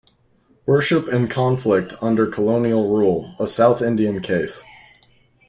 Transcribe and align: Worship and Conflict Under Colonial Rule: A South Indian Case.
Worship 0.65 1.07
and 1.09 1.29
Conflict 1.29 1.93
Under 2.01 2.25
Colonial 2.25 2.89
Rule: 2.91 3.35
A 3.39 3.45
South 3.45 3.83
Indian 3.83 4.19
Case. 4.19 4.59